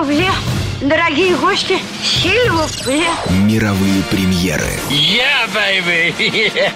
[0.00, 0.30] Сильвупле.
[0.80, 3.04] Дорогие гости, Сильвупле.
[3.28, 4.64] Мировые премьеры.
[4.88, 6.72] Yeah, baby!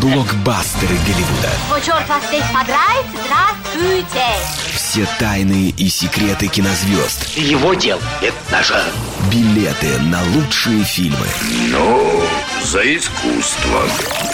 [0.00, 1.50] Блокбастеры Голливуда.
[1.72, 4.24] О, черт вас здесь подрать, здравствуйте!
[4.72, 7.36] Все тайны и секреты кинозвезд.
[7.36, 8.82] Его дел– это наше.
[9.30, 11.26] Билеты на лучшие фильмы.
[11.70, 12.24] Ну,
[12.64, 13.82] за искусство.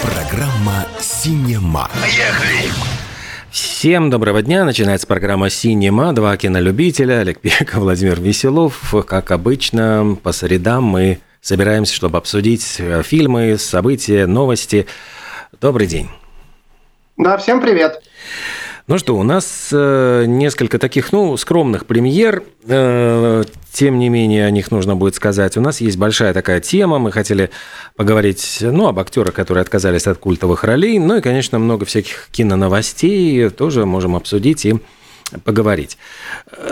[0.00, 1.90] Программа «Синема».
[2.00, 2.72] Поехали!
[3.50, 4.64] Всем доброго дня.
[4.64, 6.12] Начинается программа «Синема».
[6.12, 7.18] Два кинолюбителя.
[7.20, 8.94] Олег Пеков, Владимир Веселов.
[9.08, 14.86] Как обычно, по средам мы собираемся, чтобы обсудить э, фильмы, события, новости.
[15.60, 16.08] Добрый день.
[17.16, 18.00] Да, всем привет.
[18.86, 22.44] Ну что, у нас э, несколько таких, ну, скромных премьер.
[23.72, 25.56] Тем не менее, о них нужно будет сказать.
[25.56, 26.98] У нас есть большая такая тема.
[26.98, 27.50] Мы хотели
[27.96, 30.98] поговорить, ну, об актерах, которые отказались от культовых ролей.
[30.98, 34.74] Ну и, конечно, много всяких киноновостей тоже можем обсудить и
[35.44, 35.98] поговорить.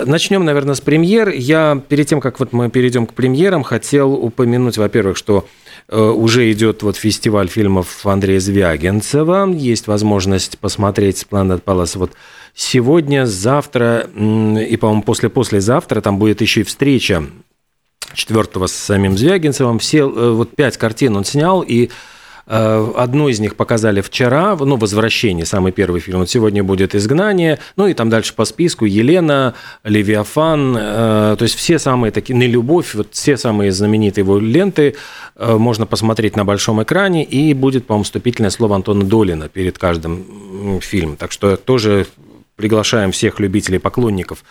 [0.05, 1.29] Начнем, наверное, с премьер.
[1.29, 5.47] Я перед тем, как вот мы перейдем к премьерам, хотел упомянуть, во-первых, что
[5.91, 9.51] уже идет вот фестиваль фильмов Андрея Звягинцева.
[9.51, 12.13] Есть возможность посмотреть Planet Palace вот
[12.55, 16.01] сегодня, завтра и, по-моему, после-послезавтра.
[16.01, 17.25] Там будет еще и встреча
[18.15, 19.79] четвертого с самим Звягинцевым.
[19.79, 21.91] Все э, вот пять картин он снял, и Э,
[22.49, 26.21] одну из них показали вчера, ну, «Возвращение», самый первый фильм.
[26.21, 31.55] Вот сегодня будет «Изгнание», ну и там дальше по списку «Елена», «Левиафан», э, то есть
[31.57, 34.97] все самые такие, «Не любовь», вот все самые знаменитые его ленты
[35.37, 40.81] э, можно посмотреть на большом экране, и будет, по-моему, вступительное слово Антона Долина перед каждым
[40.81, 41.17] фильмом.
[41.17, 42.07] Так что тоже
[42.57, 44.43] приглашаем всех любителей, поклонников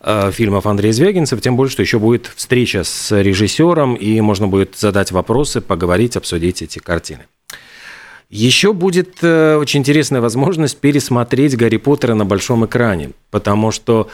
[0.00, 4.76] э, фильмов Андрея Звягинцев, тем более, что еще будет встреча с режиссером, и можно будет
[4.76, 7.24] задать вопросы, поговорить, обсудить эти картины.
[8.30, 14.08] Еще будет э, очень интересная возможность пересмотреть Гарри Поттера на большом экране, потому что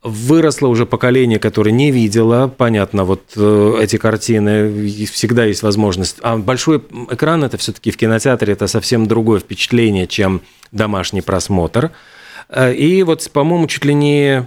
[0.00, 6.18] выросло уже поколение, которое не видело, понятно, вот э, эти картины, всегда есть возможность.
[6.22, 11.90] А большой экран это все-таки в кинотеатре это совсем другое впечатление, чем домашний просмотр.
[12.48, 14.46] Э, и вот, по-моему, чуть ли не,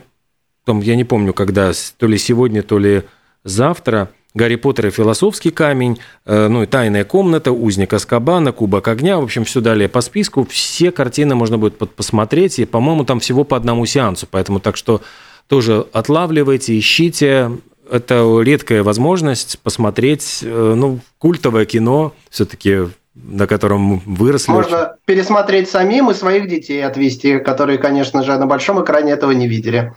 [0.63, 3.03] там, я не помню, когда, то ли сегодня, то ли
[3.43, 9.19] завтра– Гарри Поттер и философский камень, э, ну и тайная комната, узник Аскабана, кубок огня,
[9.19, 10.45] в общем, все далее по списку.
[10.49, 15.01] Все картины можно будет посмотреть, и, по-моему, там всего по одному сеансу, поэтому так что
[15.47, 17.51] тоже отлавливайте, ищите.
[17.91, 24.51] Это редкая возможность посмотреть, э, ну, культовое кино, все-таки на котором выросли.
[24.51, 29.49] Можно пересмотреть самим и своих детей отвести, которые, конечно же, на большом экране этого не
[29.49, 29.93] видели.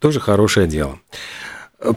[0.00, 0.98] Тоже хорошее дело.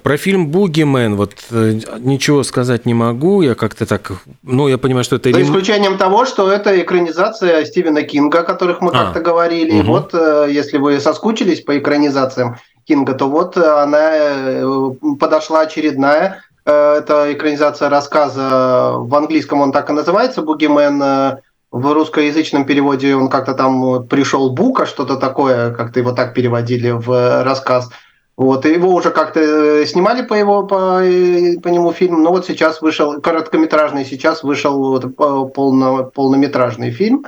[0.03, 4.11] Про фильм «Бугимен» вот э, ничего сказать не могу, я как-то так,
[4.43, 5.33] ну, я понимаю, что это...
[5.33, 9.79] За исключением того, что это экранизация Стивена Кинга, о которых мы а, как-то говорили.
[9.79, 9.87] Угу.
[9.87, 16.43] Вот, э, если вы соскучились по экранизациям Кинга, то вот она э, подошла очередная.
[16.63, 21.39] Это экранизация рассказа, в английском он так и называется, «Бугимен»,
[21.71, 27.43] в русскоязычном переводе он как-то там пришел Бука, что-то такое, как-то его так переводили в
[27.43, 27.89] рассказ–
[28.37, 32.31] вот, и его уже как-то э, снимали по, его, по, э, по нему фильм, но
[32.31, 35.15] вот сейчас вышел, короткометражный, сейчас вышел вот,
[35.53, 37.25] полно, полнометражный фильм.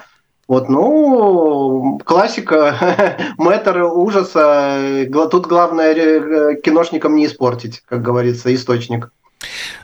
[0.47, 5.07] Вот, ну, классика, мэтр ужаса.
[5.31, 9.11] Тут главное э, киношникам не испортить, как говорится, источник.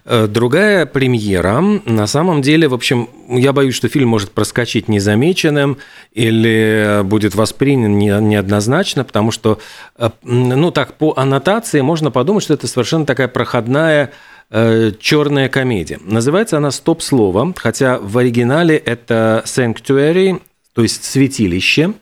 [0.06, 5.78] Э, другая премьера, на самом деле, в общем, я боюсь, что фильм может проскочить незамеченным
[6.14, 7.92] или будет воспринят
[8.22, 9.60] неоднозначно, потому что,
[9.98, 14.12] э, ну так, по аннотации можно подумать, что это совершенно такая проходная
[14.50, 16.00] э, черная комедия.
[16.04, 20.42] Называется она «Стоп-слово», хотя в оригинале это «Sanctuary»,
[20.74, 21.94] то есть «святилище»,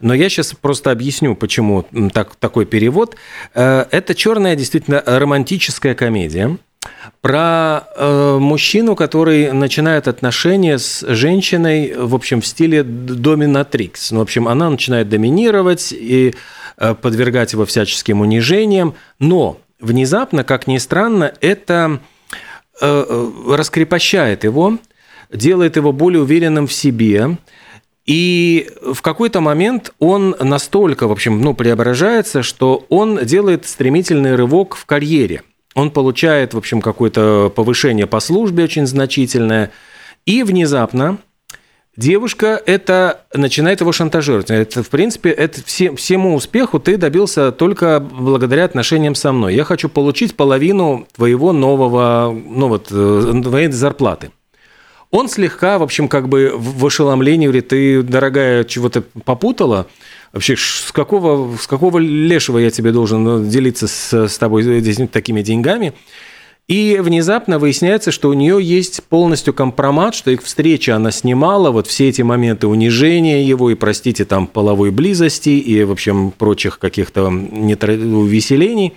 [0.00, 3.14] но я сейчас просто объясню, почему так, такой перевод.
[3.54, 6.58] Это черная, действительно, романтическая комедия–
[7.20, 14.10] про э, мужчину, который начинает отношения с женщиной, в общем, в стиле доминатрикс.
[14.10, 16.34] Ну, в общем, она начинает доминировать и
[16.76, 22.00] э, подвергать его всяческим унижениям, но внезапно, как ни странно, это
[22.80, 24.78] э, э раскрепощает его,
[25.32, 27.38] делает его более уверенным в себе,
[28.04, 34.74] и в какой-то момент он настолько, в общем, ну, преображается, что он делает стремительный рывок
[34.74, 35.42] в карьере–
[35.74, 39.70] он получает, в общем, какое-то повышение по службе очень значительное,
[40.26, 41.18] и внезапно
[41.96, 44.50] девушка это начинает его шантажировать.
[44.50, 49.54] Это, в принципе, это все, всему успеху ты добился только благодаря отношениям со мной.
[49.54, 54.30] Я хочу получить половину твоего нового, ну вот, э, твоей зарплаты.
[55.10, 59.86] Он слегка, в общем, как бы в ошеломлении говорит, ты, дорогая, чего-то попутала,
[60.32, 65.42] вообще с какого, с какого лешего я тебе должен ну, делиться с, с тобой такими
[65.42, 65.92] деньгами?
[66.68, 71.86] И внезапно выясняется, что у нее есть полностью компромат, что их встречи она снимала, вот
[71.86, 77.26] все эти моменты унижения его и, простите, там половой близости и, в общем, прочих каких-то
[77.26, 78.94] увеселений.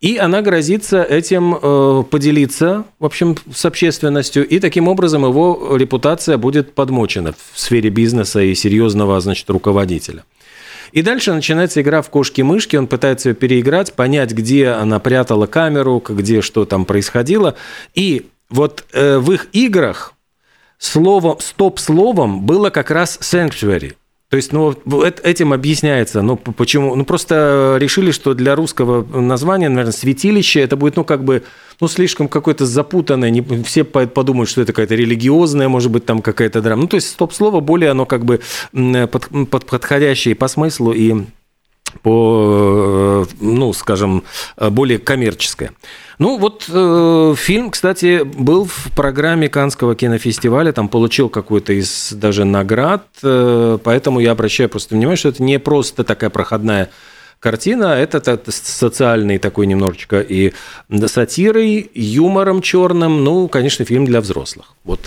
[0.00, 6.38] И она грозится этим э, поделиться, в общем, с общественностью, и таким образом его репутация
[6.38, 10.24] будет подмочена в сфере бизнеса и серьезного, значит, руководителя.
[10.92, 16.02] И дальше начинается игра в кошки-мышки, он пытается ее переиграть, понять, где она прятала камеру,
[16.06, 17.56] где что там происходило.
[17.94, 20.14] И вот э, в их играх
[20.78, 23.94] словом, стоп-словом было как раз sanctuary.
[24.30, 24.72] То есть, ну,
[25.24, 30.94] этим объясняется, ну, почему, ну, просто решили, что для русского названия, наверное, святилище, это будет,
[30.94, 31.42] ну, как бы,
[31.80, 36.62] ну, слишком какое-то запутанное, не, все подумают, что это какая-то религиозная, может быть, там какая-то
[36.62, 36.82] драма.
[36.82, 38.40] Ну, то есть, стоп-слово более, оно как бы
[38.72, 41.24] под, под, подходящее по смыслу и
[42.02, 44.24] по, э, ну, скажем,
[44.56, 45.72] более коммерческое.
[46.20, 52.44] Ну, вот э, фильм, кстати, был в программе Канского кинофестиваля, там получил какую-то из даже
[52.44, 56.90] наград, э, поэтому я обращаю просто внимание, что это не просто такая проходная
[57.38, 60.52] картина, это, это социальный такой немножечко и
[61.06, 64.74] сатирой, юмором черным, ну, конечно, фильм для взрослых.
[64.84, 65.00] Вот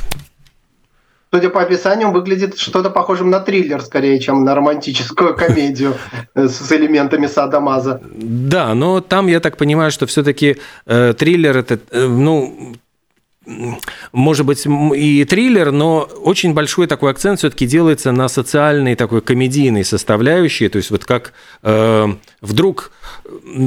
[1.33, 5.95] судя по описанию, выглядит что-то похожим на триллер, скорее, чем на романтическую комедию
[6.35, 8.01] с элементами Сада Маза.
[8.13, 12.75] Да, но там я так понимаю, что все-таки э, триллер это, э, ну,
[14.11, 19.83] может быть, и триллер, но очень большой такой акцент все-таки делается на социальной такой комедийной
[19.83, 20.69] составляющей.
[20.69, 22.07] То есть вот как э,
[22.41, 22.91] вдруг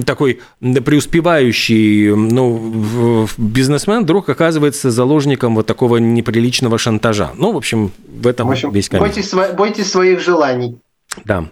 [0.05, 7.31] такой преуспевающий ну, бизнесмен вдруг оказывается заложником вот такого неприличного шантажа.
[7.37, 9.15] Ну, в общем, в этом в общем, весь комедий.
[9.15, 10.79] Бойтесь, бойтесь своих желаний.
[11.25, 11.51] Да.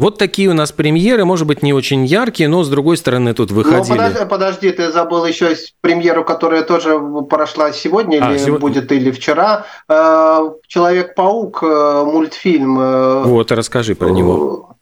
[0.00, 3.50] Вот такие у нас премьеры, может быть, не очень яркие, но, с другой стороны, тут
[3.50, 3.98] выходили...
[3.98, 6.98] Ну, подожди, подожди, ты забыл еще премьеру, которая тоже
[7.28, 8.60] прошла сегодня, а, или сегодня...
[8.60, 9.66] будет, или вчера.
[9.90, 12.80] Э, «Человек-паук», э, мультфильм.
[12.80, 14.76] Э, вот, расскажи про него.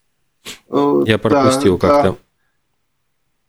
[1.05, 2.15] Я пропустил да, как-то.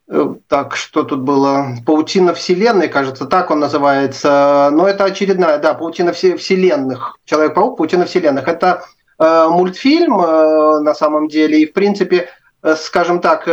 [0.09, 0.35] Да.
[0.49, 1.77] Так, что тут было?
[1.87, 4.71] Паутина вселенной, кажется, так он называется.
[4.73, 7.17] Но это очередная, да, паутина вселенных.
[7.27, 8.49] Человек-паук, паутина вселенных.
[8.49, 8.83] Это
[9.21, 11.61] мультфильм э, на самом деле.
[11.61, 12.31] И, в принципе,
[12.63, 13.47] э, скажем так,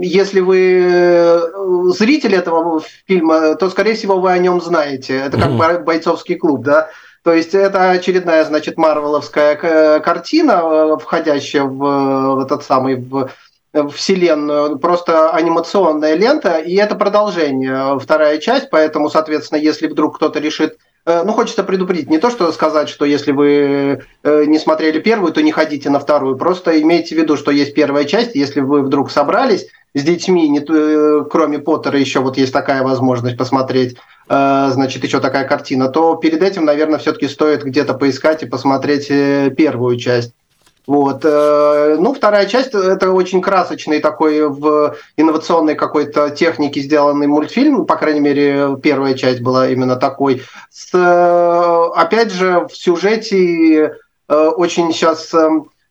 [0.00, 5.16] если вы зритель этого фильма, то, скорее всего, вы о нем знаете.
[5.16, 5.82] Это как mm-hmm.
[5.82, 6.90] бойцовский клуб, да.
[7.22, 13.28] То есть это очередная, значит, марвеловская картина, входящая в, в этот самый в
[13.90, 20.76] вселенную, просто анимационная лента, и это продолжение, вторая часть, поэтому, соответственно, если вдруг кто-то решит
[20.76, 25.32] Э, ну, хочется предупредить, не то, что сказать, что если вы э, не смотрели первую,
[25.32, 26.36] то не ходите на вторую.
[26.36, 28.34] Просто имейте в виду, что есть первая часть.
[28.34, 33.36] Если вы вдруг собрались с детьми, не, э, кроме Поттера, еще вот есть такая возможность
[33.36, 33.96] посмотреть,
[34.28, 39.96] значит, еще такая картина, то перед этим, наверное, все-таки стоит где-то поискать и посмотреть первую
[39.96, 40.34] часть.
[40.86, 41.24] Вот.
[41.24, 47.96] Э, ну, вторая часть– это очень красочный такой в инновационной какой-то технике сделанный мультфильм, по
[47.96, 50.42] крайней мере, первая часть была именно такой.
[50.70, 53.96] С, э, опять же, в сюжете
[54.28, 55.34] э, очень сейчас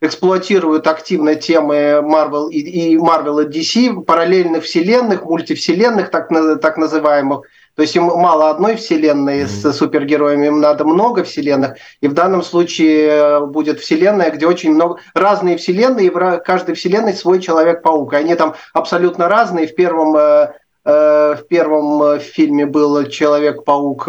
[0.02, 6.30] эксплуатируют активно темы Marvel и, Marvel и DC, параллельных вселенных, мультивселенных так,
[6.62, 7.42] так называемых–
[7.80, 9.72] то есть им мало одной вселенной mm-hmm.
[9.72, 11.78] с супергероями, им надо много вселенных.
[12.02, 16.76] И в данном случае э, будет вселенная, где очень много разные вселенные, и в каждой
[16.76, 18.12] вселенной свой Человек-паук.
[18.12, 19.66] И они там абсолютно разные.
[19.66, 20.52] В первом э,
[20.84, 24.04] э, в первом фильме был Человек-паук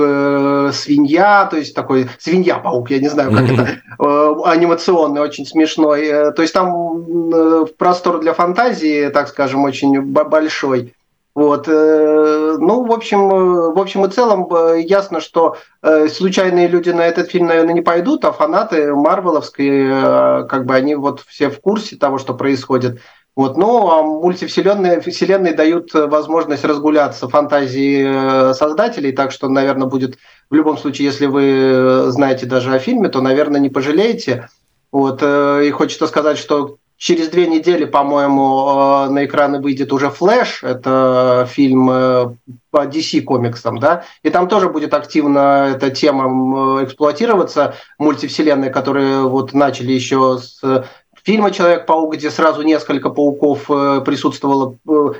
[0.75, 6.33] свинья, то есть такой свинья-паук, я не знаю, как это, анимационный, очень смешной.
[6.33, 10.93] То есть там простор для фантазии, так скажем, очень большой.
[11.35, 11.69] Вот.
[11.69, 17.07] Э, ну, в общем, э, в общем и целом э, ясно, что случайные люди на
[17.07, 21.97] этот фильм, наверное, не пойдут, а фанаты Марвеловской, как бы они вот все в курсе
[21.97, 23.01] того, что происходит.
[23.35, 23.57] Вот.
[23.57, 30.19] Ну, а мультивселенные вселенные дают возможность разгуляться фантазии создателей, так что, наверное, будет
[30.51, 34.49] в любом случае, если вы знаете даже о фильме, то, наверное, не пожалеете.
[34.93, 35.23] Вот.
[35.23, 40.63] И хочется сказать, что Через две недели, по-моему, э, на экраны выйдет уже «Флэш».
[40.63, 42.35] Это фильм э,
[42.71, 49.55] по DC комиксам, да, и там тоже будет активно эта тема эксплуатироваться, мультивселенные, которые вот
[49.55, 50.61] начали еще с
[51.25, 55.17] фильма «Человек-паук», где сразу несколько пауков э, присутствовало, то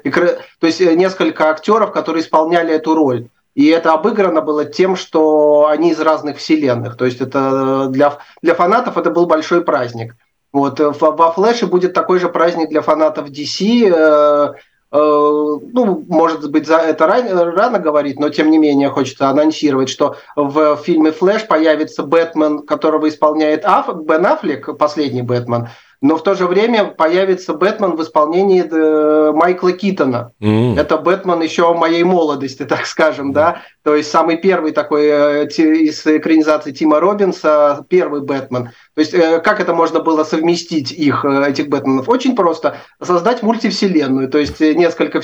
[0.61, 3.29] есть несколько актеров, которые исполняли эту роль.
[3.55, 6.99] И это обыграно было тем, что они из разных вселенных.
[6.99, 10.15] То есть это для, для фанатов это был большой праздник.
[10.53, 14.57] Вот, во Флэше будет такой же праздник для фанатов DC,
[14.93, 19.89] Э, ну, может быть, за это рано, рано говорить, но тем не менее хочется анонсировать,
[19.89, 25.69] что в фильме «Флэш» появится Бэтмен, которого исполняет Аф, Бен Аффлек, последний Бэтмен,
[26.01, 30.33] но в то же время появится Бэтмен в исполнении э, Майкла Китона.
[30.41, 30.79] Mm.
[30.79, 33.35] Это Бэтмен еще моей молодости, так скажем, mm.
[33.35, 33.63] да.
[33.83, 38.71] То есть самый первый такой э, из экранизации Тима Робинса, первый Бэтмен.
[38.95, 42.09] То есть э, как это можно было совместить их, этих Бэтменов?
[42.09, 42.79] Очень просто.
[43.03, 45.21] Создать мультивселенную, то есть несколько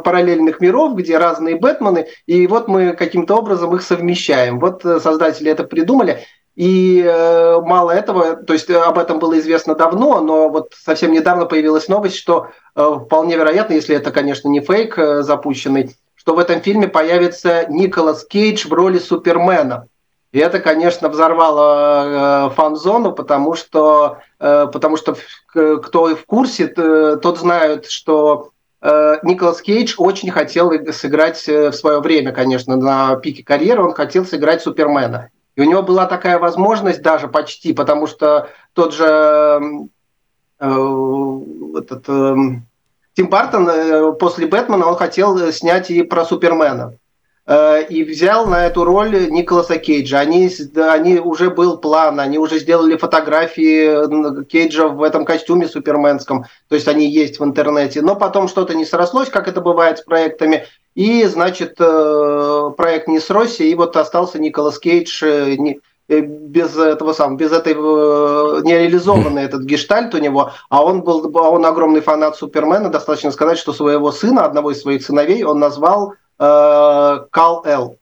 [0.00, 4.60] параллельных миров, где разные Бэтмены, и вот мы каким-то образом их совмещаем.
[4.60, 6.20] Вот создатели это придумали.
[6.60, 11.10] И э, мало этого, то есть э, об этом было известно давно, но вот совсем
[11.10, 16.34] недавно появилась новость, что э, вполне вероятно, если это, конечно, не фейк э, запущенный, что
[16.34, 19.86] в этом фильме появится Николас Кейдж в роли Супермена.
[20.32, 27.38] И это, конечно, взорвало э, фан-зону, потому что, э, потому что кто в курсе, тот
[27.38, 28.50] знает, что
[28.82, 34.26] э, Николас Кейдж очень хотел сыграть в свое время, конечно, на пике карьеры, он хотел
[34.26, 35.30] сыграть Супермена.
[35.60, 39.90] У него была такая возможность даже почти, потому что тот же
[40.58, 40.70] э,
[41.76, 42.36] этот, э,
[43.14, 46.94] Тим Бартон э, после Бэтмена он хотел снять и про Супермена.
[47.50, 50.20] Э, и взял на эту роль Николаса Кейджа.
[50.20, 56.76] Они, они уже был план, они уже сделали фотографии Кейджа в этом костюме суперменском, то
[56.76, 58.02] есть они есть в интернете.
[58.02, 60.64] Но потом что-то не срослось, как это бывает с проектами,
[60.94, 65.56] и, значит, э, проект не сросся, и вот остался Николас Кейдж э,
[66.06, 72.00] без этого сам, без этой нереализованный этот гештальт у него, а он был, он огромный
[72.00, 77.96] фанат Супермена, достаточно сказать, что своего сына, одного из своих сыновей, он назвал Кал-Эл.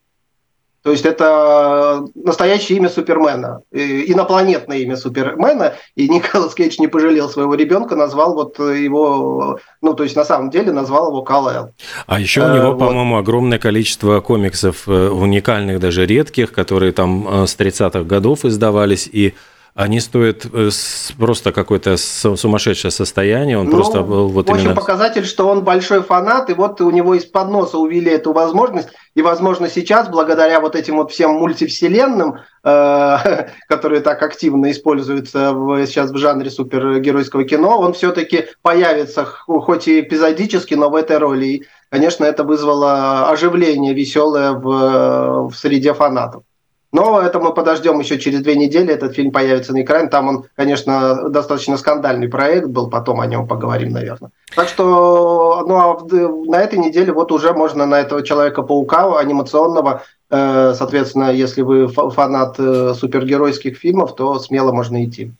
[0.81, 7.53] То есть это настоящее имя Супермена, инопланетное имя Супермена, и Николас Кейдж не пожалел своего
[7.55, 11.73] ребенка, назвал вот его, ну то есть на самом деле назвал его Кал-Эл.
[12.07, 17.43] А еще у него, э, по-моему, огромное количество комиксов, э, уникальных, даже редких, которые там
[17.43, 19.33] э, с 30-х годов издавались, и
[19.79, 20.69] они стоят э,
[21.17, 23.57] просто какое-то сумасшедшее состояние.
[23.57, 24.75] Он ну, просто был вот в общем, именно...
[24.75, 28.89] показатель, что он большой фанат, и вот у него из-под носа увели эту возможность.
[29.15, 33.17] И, возможно, сейчас, благодаря вот этим вот всем мультивселенным, э,
[33.69, 40.01] которые так активно используются в, сейчас в жанре супергеройского кино, он все-таки появится, хоть и
[40.01, 41.45] эпизодически, но в этой роли.
[41.45, 46.43] И, конечно, это вызвало оживление веселое в, в среде фанатов.
[46.91, 50.09] Но это мы подождем еще через две недели, этот фильм появится на экране.
[50.09, 54.31] Там он, конечно, достаточно скандальный проект был, потом о нем поговорим, наверное.
[54.55, 60.73] Так что ну, а на этой неделе вот уже можно на этого Человека-паука анимационного, э,
[60.75, 65.31] соответственно, если вы фанат э, супергеройских фильмов, то смело можно идти.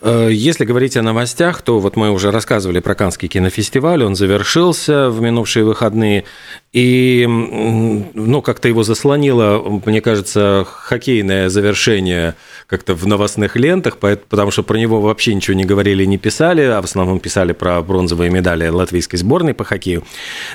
[0.00, 5.10] Э, если говорить о новостях, то вот мы уже рассказывали про Канский кинофестиваль, он завершился
[5.10, 6.24] в минувшие выходные,
[6.72, 12.34] и ну, как-то его заслонило, мне кажется, хоккейное завершение
[12.66, 16.80] как-то в новостных лентах, потому что про него вообще ничего не говорили, не писали, а
[16.80, 20.04] в основном писали про бронзовые медали латвийской сборной по хоккею.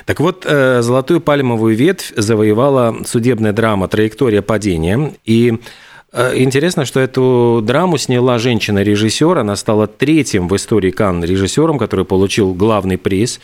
[0.06, 5.58] Так вот, э, золотую пальмовую ветвь завоевала судебная драма «Траектория падения», и
[6.14, 9.38] интересно, что эту драму сняла женщина-режиссер.
[9.38, 13.40] Она стала третьим в истории Кан режиссером, который получил главный приз.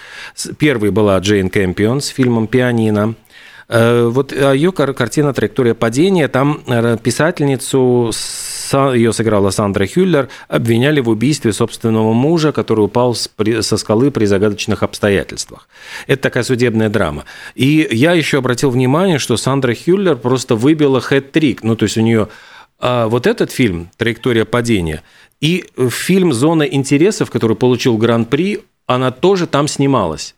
[0.59, 3.15] Первой была Джейн Кэмпион с фильмом «Пианино».
[3.69, 8.11] Э, вот ее картина «Траектория падения», там э, писательницу,
[8.73, 14.83] ее сыграла Сандра Хюллер, обвиняли в убийстве собственного мужа, который упал со скалы при загадочных
[14.83, 15.69] обстоятельствах.
[16.07, 17.25] Это такая судебная драма.
[17.55, 21.61] И я еще обратил внимание, что Сандра Хюллер просто выбила хэт-трик.
[21.63, 22.29] Ну, то есть у нее
[22.81, 25.03] а вот этот фильм «Траектория падения»
[25.41, 30.35] и фильм «Зона интересов», который получил гран-при, она тоже там снималась.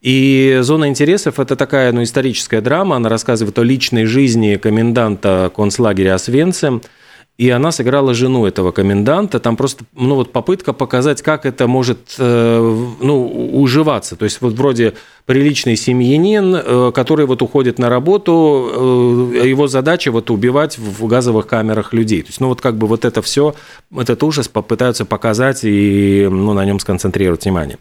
[0.00, 6.14] И «Зона интересов»– это такая ну, историческая драма, она рассказывает о личной жизни коменданта концлагеря
[6.14, 6.82] Освенцим–
[7.38, 9.40] и она сыграла жену этого коменданта.
[9.40, 14.16] Там просто ну, вот попытка показать, как это может э, ну, уживаться.
[14.16, 14.92] То есть вот вроде
[15.24, 21.46] приличный семьянин, э, который вот уходит на работу, э, его задача вот убивать в газовых
[21.46, 22.20] камерах людей.
[22.20, 23.54] То есть ну вот как бы вот это все,
[23.96, 27.78] этот ужас попытаются показать и ну, на нем сконцентрировать внимание.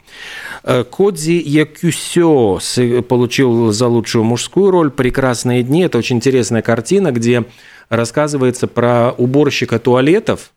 [0.64, 2.60] Кодзи Якюсё
[3.08, 5.84] получил за лучшую мужскую роль «Прекрасные дни».
[5.84, 7.44] Это очень интересная картина, где
[7.92, 10.54] рассказывается про уборщика туалетов,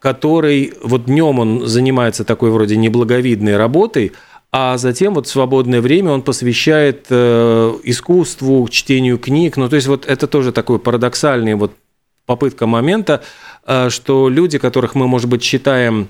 [0.00, 4.12] который вот днем он занимается такой вроде неблаговидной работой,
[4.50, 9.56] а затем вот свободное время он посвящает э, искусству, чтению книг.
[9.56, 11.72] Ну, то есть вот это тоже такой парадоксальный вот
[12.24, 13.22] попытка момента,
[13.66, 16.08] э, что люди, которых мы, может быть, считаем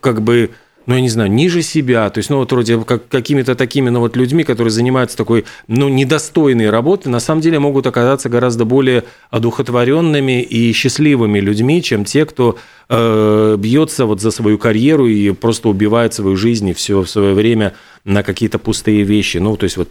[0.00, 0.52] как бы
[0.86, 4.00] ну, я не знаю, ниже себя, то есть, ну, вот вроде как какими-то такими, ну,
[4.00, 9.04] вот людьми, которые занимаются такой, ну, недостойной работой, на самом деле могут оказаться гораздо более
[9.30, 12.58] одухотворенными и счастливыми людьми, чем те, кто
[12.88, 17.34] э, бьется вот за свою карьеру и просто убивает свою жизнь и все в свое
[17.34, 17.74] время
[18.04, 19.38] на какие-то пустые вещи.
[19.38, 19.88] Ну, то есть, вот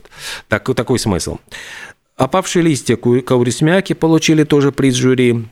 [0.47, 1.37] так, такой смысл.
[2.17, 5.45] «Опавшие листья» Каурисмяки получили тоже приз жюри.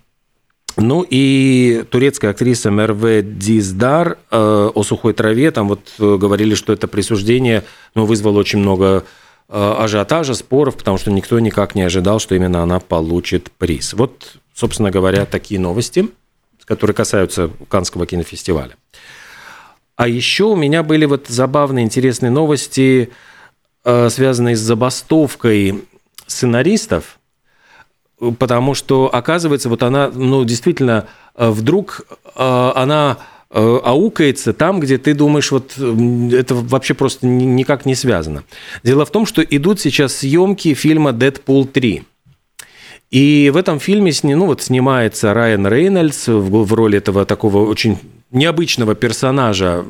[0.80, 6.72] Ну и турецкая актриса Мерве Диздар э, о сухой траве, там вот э, говорили, что
[6.72, 7.64] это присуждение
[7.96, 9.04] ну, вызвало очень много
[9.50, 13.94] э, ажиотажа, споров, потому что никто никак не ожидал, что именно она получит приз.
[13.94, 16.08] Вот, собственно говоря, такие новости,
[16.66, 18.76] которые касаются Канского кинофестиваля.
[19.98, 23.10] А еще у меня были вот забавные, интересные новости,
[23.84, 25.84] э, связанные с забастовкой
[26.26, 27.19] сценаристов–
[28.38, 32.02] потому что, оказывается, вот она, ну, действительно, э, вдруг
[32.36, 33.18] э, она
[33.50, 38.44] э, аукается там, где ты думаешь, вот это вообще просто никак не связано.
[38.84, 42.04] Дело в том, что идут сейчас съемки фильма «Дэдпул 3».
[43.12, 47.98] И в этом фильме ну, вот, снимается Райан Рейнольдс в, в роли этого такого очень
[48.32, 49.86] необычного персонажа,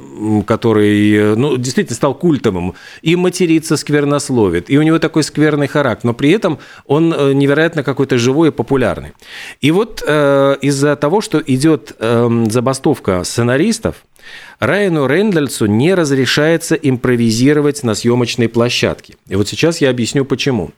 [0.48, 6.14] который ну, действительно стал культовым, и матерится, сквернословит, и у него такой скверный характер, но
[6.14, 9.12] при этом он э, невероятно какой-то живой и популярный.
[9.62, 13.96] И вот э, из-за того, что идет э, забастовка сценаристов,
[14.60, 19.16] Райану Рэндальсу не разрешается импровизировать на съемочной площадке.
[19.28, 20.72] И вот сейчас я объясню почему.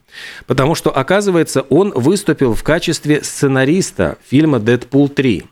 [0.46, 5.44] Потому что, оказывается, он выступил в качестве сценариста фильма «Дэдпул 3».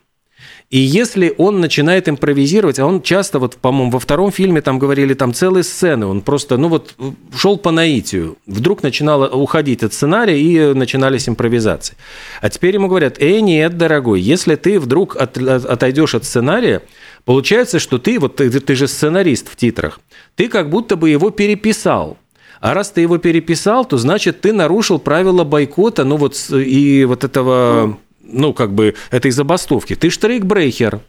[0.70, 5.14] И если он начинает импровизировать, а он часто, вот, по-моему, во втором фильме там говорили,
[5.14, 6.94] там целые сцены, он просто, ну вот,
[7.36, 8.38] шел по наитию.
[8.46, 11.96] Вдруг начинало уходить от сценария и начинались импровизации.
[12.40, 16.82] А теперь ему говорят, эй, нет, дорогой, если ты вдруг от, от, отойдешь от сценария,
[17.24, 19.98] получается, что ты, вот ты, ты же сценарист в титрах,
[20.36, 22.16] ты как будто бы его переписал.
[22.60, 27.24] А раз ты его переписал, то значит ты нарушил правила бойкота, ну вот и вот
[27.24, 27.98] этого
[28.32, 29.94] ну, как бы, этой забастовки.
[29.94, 31.00] Ты штрейкбрейкер.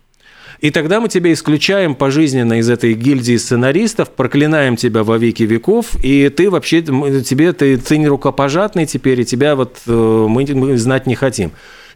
[0.62, 5.96] И тогда мы тебя исключаем пожизненно из этой гильдии сценаристов, проклинаем тебя во веки веков,
[6.04, 10.78] и ты вообще, тебе, ты, ты не рукопожатный теперь, и тебя вот э, мы, мы
[10.78, 11.52] знать не хотим.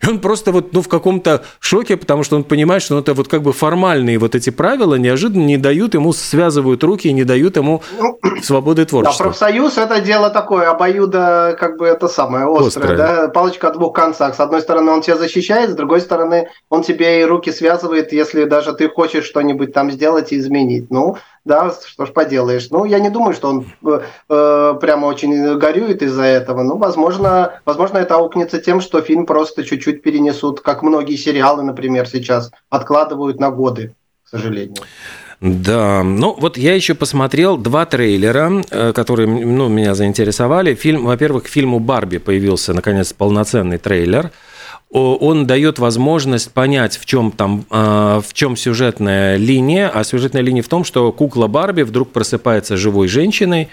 [0.06, 3.14] И он просто вот ну, в каком-то шоке, потому что он понимает, что ну, это
[3.14, 7.24] вот как бы формальные вот эти правила неожиданно не дают ему, связывают руки и не
[7.24, 9.26] дают ему ну, свободы творчества.
[9.26, 12.98] Да, профсоюз– это дело такое, обоюдо как бы это самое острое, острое.
[12.98, 13.28] Да?
[13.30, 14.36] палочка о двух концах.
[14.36, 18.46] С одной стороны, он тебя защищает, с другой стороны, он тебе и руки связывает, если
[18.46, 20.90] даже ты хочешь что-нибудь там сделать и изменить.
[20.92, 22.68] Ну, да, что ж поделаешь.
[22.72, 26.64] Ну, я не думаю, что он э, э, прямо очень горюет из-за этого.
[26.64, 32.08] Ну, возможно, возможно, это аукнется тем, что фильм просто чуть-чуть перенесут, как многие сериалы, например,
[32.08, 33.94] сейчас откладывают на годы,
[34.26, 34.84] к сожалению.
[35.42, 40.74] Да, ну вот я еще посмотрел два трейлера, э, которые ну, меня заинтересовали.
[40.74, 44.32] Фильм, во-первых, к фильму «Барби» появился, наконец, полноценный трейлер–
[44.92, 50.64] он дает возможность понять, в чем там, а, в чем сюжетная линия, а сюжетная линия
[50.64, 53.70] в том, что кукла Барби вдруг просыпается живой женщиной,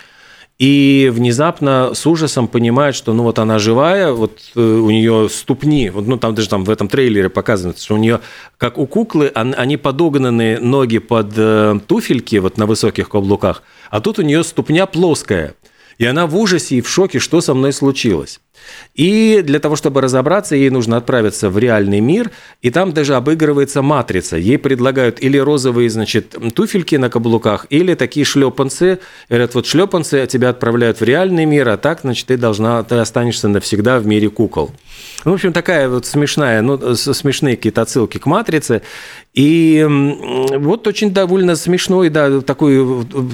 [0.58, 5.90] и внезапно с ужасом понимает, что ну вот она живая, вот э, у нее ступни,
[5.90, 8.20] вот, ну там даже там в этом трейлере показано, что у нее,
[8.58, 14.18] как у куклы, они подогнаны ноги под э, туфельки вот на высоких каблуках, а тут
[14.18, 15.54] у нее ступня плоская.
[15.98, 18.40] И она в ужасе и в шоке, что со мной случилось.
[18.94, 23.82] И для того, чтобы разобраться, ей нужно отправиться в реальный мир, и там даже обыгрывается
[23.82, 24.36] матрица.
[24.36, 28.98] Ей предлагают или розовые, значит, туфельки на каблуках, или такие шлепанцы.
[29.28, 33.48] Говорят, вот шлепанцы тебя отправляют в реальный мир, а так, значит, ты должна, ты останешься
[33.48, 34.72] навсегда в мире кукол.
[35.24, 38.82] В общем, такая вот смешная, ну, смешные какие-то отсылки к матрице.
[39.34, 42.78] И вот очень довольно смешной, да, такой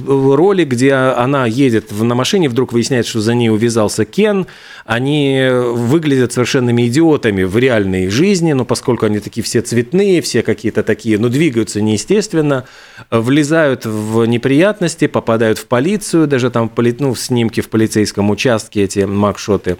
[0.06, 4.46] ролик, где она едет на машине, вдруг выясняется, что за ней увязался Кен.
[4.84, 5.17] Они
[5.50, 11.18] выглядят совершенными идиотами в реальной жизни, но поскольку они такие все цветные, все какие-то такие,
[11.18, 12.64] ну, двигаются неестественно,
[13.10, 19.00] влезают в неприятности, попадают в полицию, даже там ну, в снимке в полицейском участке эти
[19.00, 19.76] макшоты.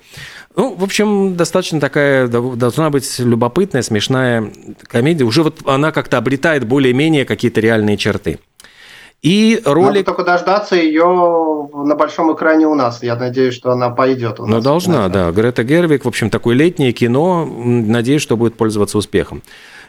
[0.57, 4.51] Ну, в общем, достаточно такая, должна быть любопытная, смешная
[4.89, 5.25] комедия.
[5.25, 8.41] Уже вот она как-то обретает более-менее какие-то реальные черты.
[9.21, 9.89] И ролик...
[9.89, 13.03] Надо только дождаться ее на большом экране у нас.
[13.03, 14.65] Я надеюсь, что она пойдет у ну, нас.
[14.65, 15.33] Ну, должна, да.
[15.33, 17.45] Грета Гервик, в общем, такое летнее кино.
[17.45, 19.43] Надеюсь, что будет пользоваться успехом.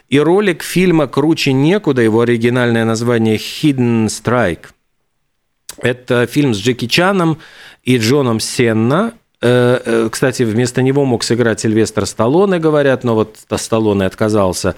[0.08, 4.66] И ролик фильма «Круче некуда», его оригинальное название «Hidden Strike».
[5.78, 7.38] Это фильм с Джеки Чаном
[7.84, 14.74] и Джоном Сенна Кстати, вместо него мог сыграть Сильвестр Сталлоне, говорят, но вот Сталлоне отказался.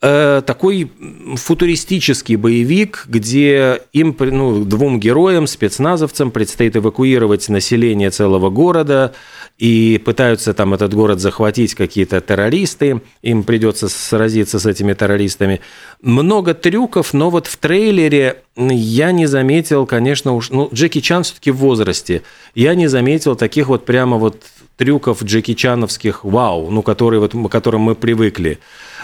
[0.00, 0.92] Э, такой
[1.34, 9.12] футуристический боевик, где им, ну, двум героям, спецназовцам, предстоит эвакуировать население целого города,
[9.58, 15.60] и пытаются там этот город захватить какие-то террористы, им придется сразиться с этими террористами.
[16.00, 21.50] Много трюков, но вот в трейлере я не заметил, конечно, уж, ну, Джеки Чан все-таки
[21.50, 22.22] в возрасте,
[22.54, 24.44] я не заметил таких вот прямо вот
[24.76, 28.60] трюков Джеки Чановских, вау, ну, которые вот, к которым мы привыкли.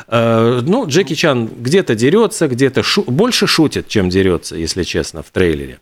[0.08, 3.02] Э, ну, Джеки Чан где-то дерется, где-то шу...
[3.02, 5.80] больше шутит, чем дерется, если честно, в трейлере.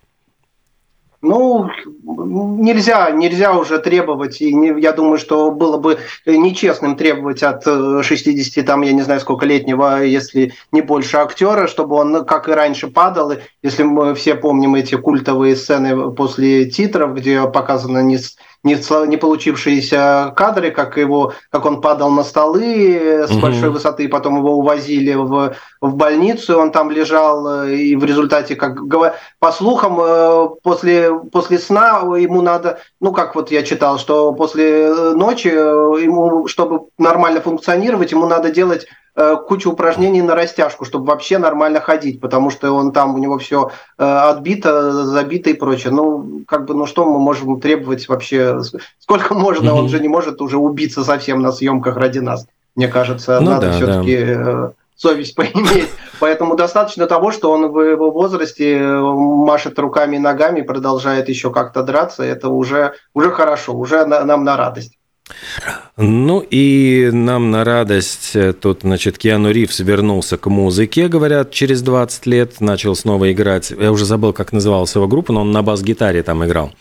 [1.25, 1.71] Ну,
[2.03, 8.57] нельзя, нельзя уже требовать, и не, я думаю, что было бы нечестным требовать от 60,
[8.57, 12.53] э, там, я не знаю, сколько летнего, если не больше актера, чтобы он, как и
[12.53, 13.35] раньше, падал.
[13.63, 18.19] Если мы все помним эти культовые сцены после титров, где показано не
[18.65, 18.77] не,
[19.09, 23.41] не получившиеся кадры, как его, как он падал на столы с угу.
[23.41, 28.55] большой высоты, потом его увозили в, в больницу, он там лежал, э, и в результате,
[28.55, 28.79] как
[29.39, 34.87] по слухам, э, после, после сна ему надо, ну как вот я читал, что после
[34.87, 39.02] э, ночи ему, чтобы нормально функционировать, ему надо делать Э,
[39.47, 43.71] кучу упражнений на растяжку, чтобы вообще нормально ходить, потому что он там, у него все
[43.99, 45.93] э, отбито, забито и прочее.
[45.93, 48.61] Ну, как бы, ну что мы можем требовать вообще?
[48.99, 49.69] Сколько можно?
[49.69, 49.79] Mm-hmm.
[49.79, 52.47] Он же не может уже убиться совсем на съемках ради нас.
[52.75, 54.33] Мне кажется, ну, надо да, все-таки да.
[54.35, 55.91] Э, совесть поиметь.
[56.19, 61.83] Поэтому достаточно того, что он в его возрасте машет руками и ногами, продолжает еще как-то
[61.83, 64.97] драться, это уже, уже хорошо, уже нам на радость.
[65.97, 71.83] Ну и нам на радость э, тут, значит, Киану Ривз вернулся к музыке, говорят, через
[71.83, 73.71] 20 лет начал снова играть.
[73.71, 76.73] Я уже забыл, как называлась его группа, но он на бас-гитаре там играл.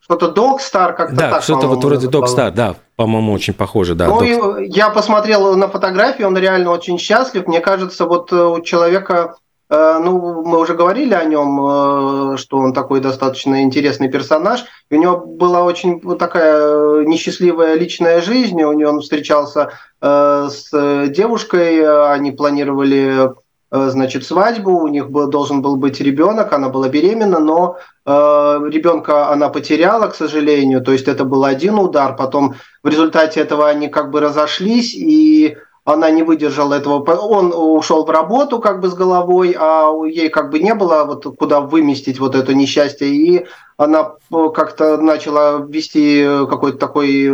[0.00, 4.06] Что-то Dogstar как-то Да, так, что-то вот вроде Dogstar, да, по-моему, очень похоже, да.
[4.06, 7.46] Ну, я посмотрел на фотографии, он реально очень счастлив.
[7.46, 9.34] Мне кажется, вот э, у человека
[9.70, 14.64] ну, мы уже говорили о нем, э, что он такой достаточно интересный персонаж.
[14.90, 18.62] У него была очень такая несчастливая личная жизнь.
[18.62, 23.34] У него он встречался э, с девушкой, они планировали
[23.70, 27.76] значит, свадьбу, у них был, должен был быть ребенок, она была беременна, но
[28.06, 33.40] э, ребенка она потеряла, к сожалению, то есть это был один удар, потом в результате
[33.40, 37.02] этого они как бы разошлись, и она не выдержала этого.
[37.14, 41.24] Он ушел в работу как бы с головой, а ей как бы не было вот
[41.38, 43.08] куда выместить вот это несчастье.
[43.08, 43.46] И
[43.78, 47.30] она э, как-то начала вести какой-то такой э,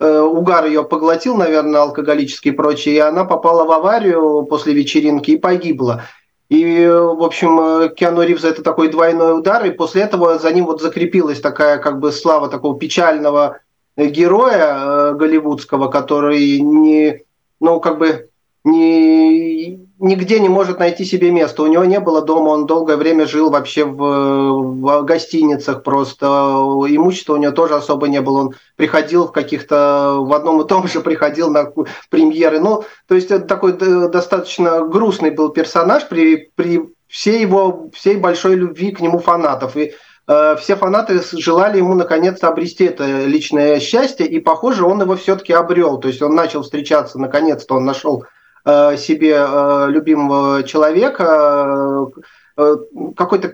[0.00, 5.30] э, угар ее поглотил, наверное, алкоголический и прочее, и она попала в аварию после вечеринки
[5.30, 6.02] и погибла.
[6.50, 10.82] И, в общем, Киану Ривз это такой двойной удар, и после этого за ним вот
[10.82, 13.60] закрепилась такая как бы слава такого печального
[13.96, 17.22] героя э, голливудского, который не,
[17.60, 18.30] ну, как бы
[18.64, 21.62] не, нигде не может найти себе место.
[21.62, 26.26] У него не было дома, он долгое время жил вообще в, в гостиницах просто.
[26.26, 28.40] Имущества у него тоже особо не было.
[28.40, 31.72] Он приходил в каких-то, в одном и том же приходил на
[32.10, 32.60] премьеры.
[32.60, 38.56] Ну, то есть это такой достаточно грустный был персонаж при, при всей его, всей большой
[38.56, 39.76] любви к нему фанатов.
[39.76, 39.92] И
[40.26, 45.98] все фанаты желали ему наконец-то обрести это личное счастье, и, похоже, он его все-таки обрел.
[45.98, 48.24] То есть он начал встречаться, наконец-то он нашел
[48.64, 52.10] э, себе э, любимого человека,
[52.56, 53.52] какой-то,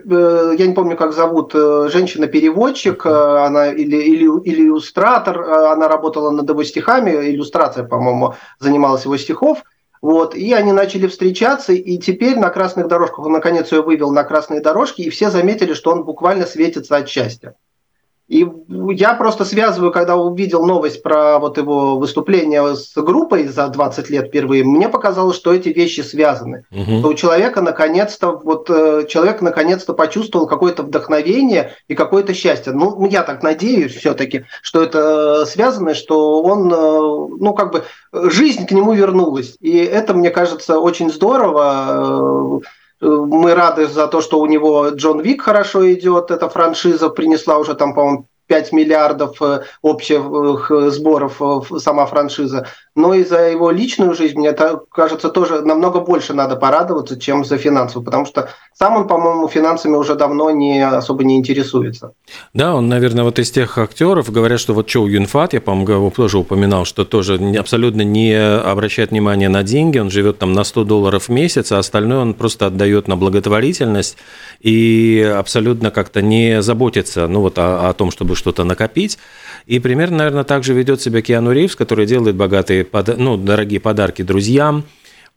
[0.53, 7.11] я не помню, как зовут, женщина-переводчик, она или, или иллюстратор, она работала над его стихами,
[7.11, 9.63] иллюстрация, по-моему, занималась его стихов,
[10.03, 14.25] вот, и они начали встречаться, и теперь на красных дорожках, он наконец ее вывел на
[14.25, 17.55] красные дорожки, и все заметили, что он буквально светится от счастья.
[18.29, 18.47] И
[18.91, 24.27] я просто связываю, когда увидел новость про вот его выступление с группой за 20 лет
[24.27, 26.63] впервые, мне показалось, что эти вещи связаны.
[26.71, 26.99] Угу.
[26.99, 32.71] Что у человека наконец-то, вот э, человек наконец-то почувствовал какое-то вдохновение и какое-то счастье.
[32.71, 37.83] Ну, я так надеюсь все-таки, что это связано, что он, э, ну, как бы,
[38.13, 39.57] жизнь к нему вернулась.
[39.59, 42.61] И это, мне кажется, очень здорово
[43.03, 46.31] мы рады за то, что у него Джон Вик хорошо идет.
[46.31, 50.21] Эта франшиза принесла уже там, по-моему, 5 миллиардов э, общих
[50.69, 52.67] э, сборов э, сама франшиза.
[52.95, 54.53] Но и за его личную жизнь, мне
[54.91, 59.95] кажется, тоже намного больше надо порадоваться, чем за финансовую, потому что сам он, по-моему, финансами
[59.95, 62.13] уже давно не особо не интересуется.
[62.53, 66.37] Да, он, наверное, вот из тех актеров, говорят, что вот Чоу Юнфат, я, по-моему, тоже
[66.37, 71.23] упоминал, что тоже абсолютно не обращает внимания на деньги, он живет там на 100 долларов
[71.23, 74.17] в месяц, а остальное он просто отдает на благотворительность
[74.59, 79.17] и абсолютно как-то не заботится ну, вот, о, о том, чтобы что-то накопить.
[79.65, 82.85] И примерно, наверное, так же ведет себя Киану Ривз, который делает богатые,
[83.17, 84.83] ну, дорогие подарки друзьям,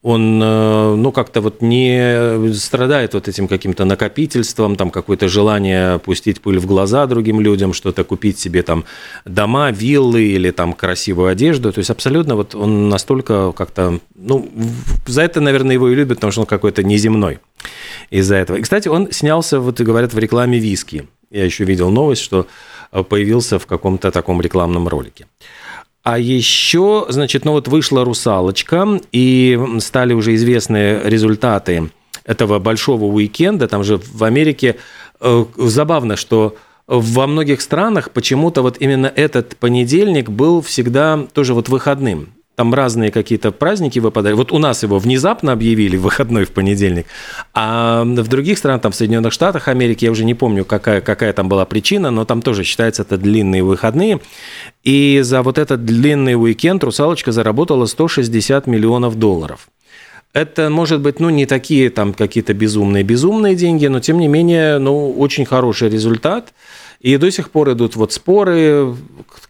[0.03, 6.41] он, э, ну, как-то вот не страдает вот этим каким-то накопительством, там, какое-то желание пустить
[6.41, 8.85] пыль в глаза другим людям, что-то купить себе там
[9.25, 11.73] дома, виллы или там красивую одежду.
[11.73, 14.49] То есть абсолютно вот он настолько как-то, ну,
[15.07, 17.39] за это, наверное, его и любят, потому что он какой-то неземной
[18.11, 18.59] из-за этого.
[18.59, 21.09] И, кстати, он снялся, вот говорят, в рекламе виски.
[21.31, 22.47] Я еще видел новость, что
[22.91, 25.27] появился в каком-то таком рекламном ролике.
[26.03, 31.91] А еще, значит, ну вот вышла «Русалочка», и стали уже известны результаты
[32.25, 33.67] этого большого уикенда.
[33.67, 34.77] Там же в Америке
[35.21, 41.69] э, забавно, что во многих странах почему-то вот именно этот понедельник был всегда тоже вот
[41.69, 44.33] выходным там разные какие-то праздники выпадали.
[44.33, 47.07] Вот у нас его внезапно объявили выходной в понедельник,
[47.55, 51.33] а в других странах, там в Соединенных Штатах Америки, я уже не помню, какая, какая
[51.35, 54.21] там была причина, но там тоже считается это длинные выходные.
[54.83, 59.69] И за вот этот длинный уикенд «Русалочка» заработала 160 миллионов долларов.
[60.33, 65.13] Это, может быть, ну, не такие там какие-то безумные-безумные деньги, но, тем не менее, ну,
[65.13, 66.53] очень хороший результат.
[67.01, 68.95] И до сих пор идут вот споры,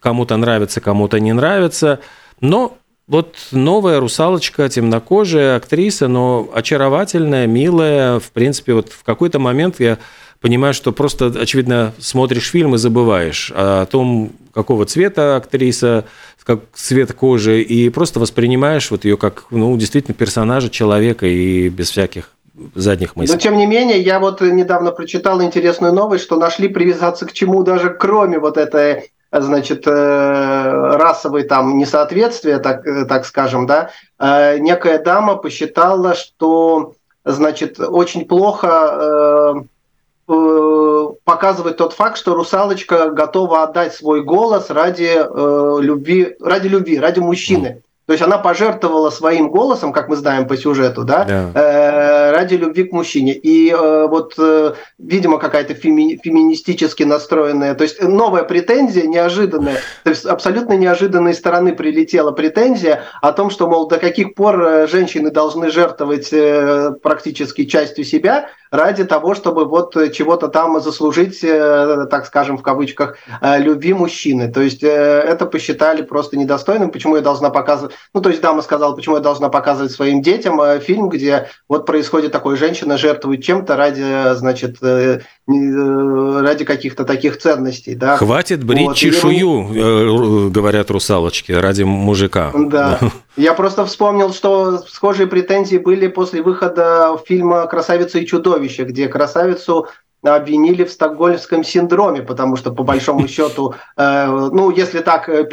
[0.00, 2.00] кому-то нравится, кому-то не нравится.
[2.40, 2.76] Но
[3.08, 8.18] вот новая русалочка, темнокожая актриса, но очаровательная, милая.
[8.18, 9.98] В принципе, вот в какой-то момент я
[10.40, 16.04] понимаю, что просто, очевидно, смотришь фильм и забываешь о том, какого цвета актриса,
[16.42, 21.90] как цвет кожи, и просто воспринимаешь вот ее как, ну, действительно персонажа, человека и без
[21.90, 22.30] всяких
[22.74, 23.34] задних мыслей.
[23.34, 27.62] Но тем не менее, я вот недавно прочитал интересную новость, что нашли привязаться к чему
[27.62, 34.58] даже кроме вот этой значит, э, расовые там несоответствия, так, э, так скажем, да, э,
[34.58, 39.64] некая дама посчитала, что, значит, очень плохо
[41.24, 45.24] показывает тот факт, что русалочка готова отдать свой голос ради
[45.80, 47.82] любви, ради любви, ради мужчины.
[48.06, 51.50] То есть она пожертвовала своим голосом, как мы знаем по сюжету, да, да.
[51.54, 53.32] Э, ради любви к мужчине.
[53.32, 60.10] И э, вот, э, видимо, какая-то феми- феминистически настроенная, то есть новая претензия, неожиданная, то
[60.10, 65.32] есть абсолютно неожиданной стороны прилетела претензия о том, что, мол, до каких пор э, женщины
[65.32, 72.26] должны жертвовать э, практически частью себя ради того, чтобы вот чего-то там заслужить, э, так
[72.26, 74.52] скажем, в кавычках, э, любви мужчины.
[74.52, 78.62] То есть э, это посчитали просто недостойным, почему я должна показывать ну, то есть дама
[78.62, 83.42] сказала, почему я должна показывать своим детям э, фильм, где вот происходит такое, женщина жертвует
[83.42, 88.16] чем-то ради, значит, э, э, ради каких-то таких ценностей, да.
[88.16, 88.96] Хватит брить вот.
[88.96, 92.52] чешую, говорят русалочки, ради мужика.
[92.54, 92.98] Да.
[93.36, 99.88] Я просто вспомнил, что схожие претензии были после выхода фильма «Красавица и чудовище», где красавицу
[100.22, 105.44] обвинили в стокгольмском синдроме, потому что, по большому счету, э, ну, если так э,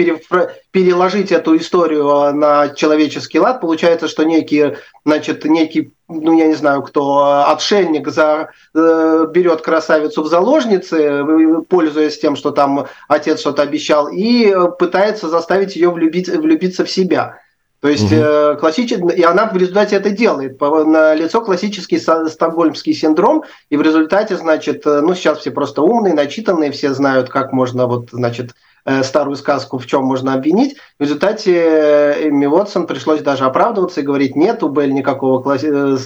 [0.71, 6.53] переложить эту историю э, на человеческий лад, получается, что некий, значит, некий ну, я не
[6.53, 11.25] знаю кто, отшельник за, берет красавицу в заложницы,
[11.69, 17.39] пользуясь тем, что там отец что-то обещал, и пытается заставить ее влюбиться, влюбиться в себя.
[17.83, 18.15] То есть угу.
[18.15, 20.57] э, классический, и она в результате это делает.
[20.61, 26.13] На лицо классический стокгольмский синдром, и в результате, значит, э, ну сейчас все просто умные,
[26.13, 28.51] начитанные, все знают, как можно вот, значит,
[28.85, 30.77] э, старую сказку в чем можно обвинить.
[30.97, 35.97] В результате э, Эмми Уотсон пришлось даже оправдываться и говорить, нет у Белль никакого класси...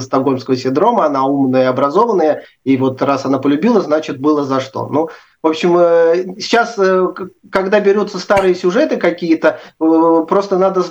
[0.00, 4.88] стокгольмского синдрома, она умная, образованная, и вот раз она полюбила, значит, было за что.
[4.88, 5.10] Ну,
[5.42, 7.06] в общем, э, сейчас, э,
[7.50, 10.82] когда берутся старые сюжеты какие-то, э, просто надо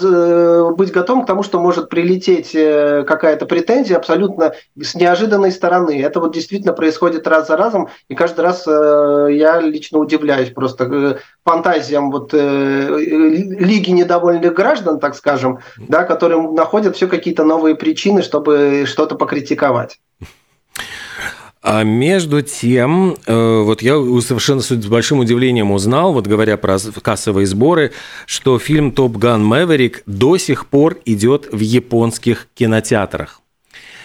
[0.73, 6.01] быть готовым к тому, что может прилететь какая-то претензия абсолютно с неожиданной стороны.
[6.01, 12.11] Это вот действительно происходит раз за разом, и каждый раз я лично удивляюсь просто фантазиям
[12.11, 19.15] вот лиги недовольных граждан, так скажем, да, которые находят все какие-то новые причины, чтобы что-то
[19.15, 19.99] покритиковать.
[21.61, 27.45] А между тем, э, вот я совершенно с большим удивлением узнал, вот говоря про кассовые
[27.45, 27.91] сборы,
[28.25, 33.41] что фильм «Топ Ган Мэверик» до сих пор идет в японских кинотеатрах.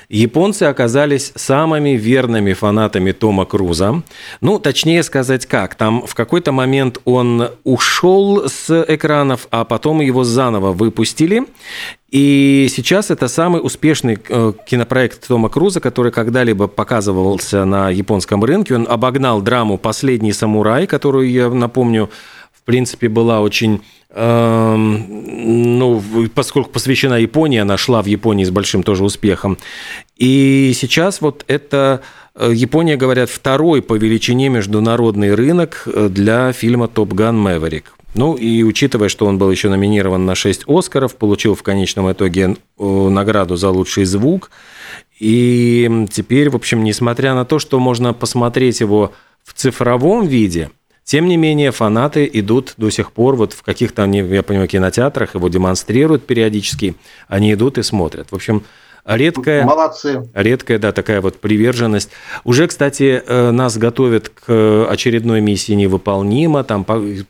[0.08, 4.02] Японцы оказались самыми верными фанатами Тома Круза.
[4.40, 5.74] Ну, точнее сказать как.
[5.74, 11.44] Там в какой-то момент он ушел с экранов, а потом его заново выпустили.
[12.10, 18.76] И сейчас это самый успешный э, кинопроект Тома Круза, который когда-либо показывался на японском рынке.
[18.76, 22.10] Он обогнал драму «Последний самурай», которую, я напомню,
[22.64, 23.82] принципе, была очень
[24.16, 26.02] ну,
[26.34, 29.58] поскольку посвящена Японии, она шла в Японии с большим тоже успехом.
[30.16, 32.00] И сейчас вот это
[32.36, 37.96] э, Япония, говорят, второй по величине международный рынок э, для фильма «Топ Ган Мэверик».
[38.14, 42.56] Ну и учитывая, что он был еще номинирован на 6 Оскаров, получил в конечном итоге
[42.78, 44.52] награду за лучший звук.
[45.18, 50.70] И теперь, в общем, несмотря на то, что можно посмотреть его в цифровом виде,
[51.04, 55.48] тем не менее, фанаты идут до сих пор, вот в каких-то, я понимаю, кинотеатрах его
[55.48, 56.96] демонстрируют периодически,
[57.28, 58.30] они идут и смотрят.
[58.30, 58.64] В общем,
[59.04, 59.64] редкая...
[59.64, 60.26] Молодцы.
[60.32, 62.08] Редкая, да, такая вот приверженность.
[62.44, 66.86] Уже, кстати, э, нас готовят к очередной миссии невыполнима, там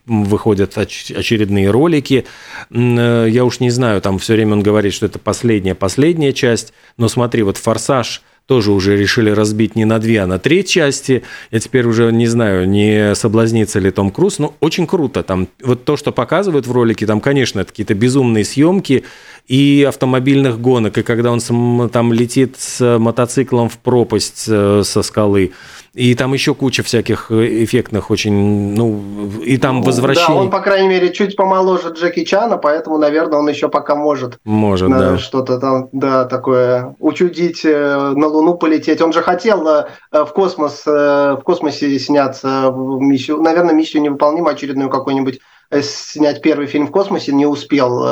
[0.06, 2.26] выходят очередные ролики.
[2.70, 6.72] Э, я уж не знаю, там все время он говорит, что это последняя, последняя часть,
[6.96, 11.22] но смотри, вот «Форсаж» тоже уже решили разбить не на две, а на три части.
[11.50, 15.22] Я теперь уже не знаю, не соблазнится ли Том Круз, но очень круто.
[15.22, 19.04] Там вот то, что показывают в ролике, там, конечно, это какие-то безумные съемки
[19.48, 25.52] и автомобильных гонок, и когда он там летит с мотоциклом в пропасть э, со скалы,
[25.94, 29.00] и там еще куча всяких э, эффектных очень, ну,
[29.44, 30.28] и там возвращение.
[30.28, 34.38] Да, он, по крайней мере, чуть помоложе Джеки Чана, поэтому, наверное, он еще пока может.
[34.44, 35.18] Может, да.
[35.18, 39.00] Что-то там, да, такое, учудить, э, на Луну полететь.
[39.00, 44.90] Он же хотел э, в космос, в космосе сняться, в миссию, наверное, миссию невыполнима очередную
[44.90, 45.38] какую-нибудь
[45.80, 48.04] снять первый фильм в космосе, не успел.